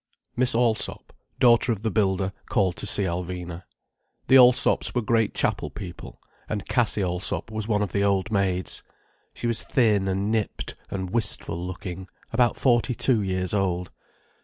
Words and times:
Miss 0.35 0.55
Allsop, 0.55 1.13
daughter 1.39 1.71
of 1.71 1.83
the 1.83 1.91
builder, 1.91 2.33
called 2.49 2.75
to 2.77 2.87
see 2.87 3.03
Alvina. 3.03 3.65
The 4.29 4.35
Allsops 4.35 4.95
were 4.95 5.01
great 5.03 5.35
Chapel 5.35 5.69
people, 5.69 6.19
and 6.49 6.67
Cassie 6.67 7.03
Allsop 7.03 7.51
was 7.51 7.67
one 7.67 7.83
of 7.83 7.91
the 7.91 8.03
old 8.03 8.31
maids. 8.31 8.81
She 9.35 9.45
was 9.45 9.61
thin 9.61 10.07
and 10.07 10.31
nipped 10.31 10.73
and 10.89 11.11
wistful 11.11 11.63
looking, 11.67 12.09
about 12.33 12.57
forty 12.57 12.95
two 12.95 13.21
years 13.21 13.53
old. 13.53 13.91